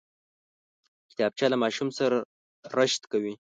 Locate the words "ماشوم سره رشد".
1.63-3.03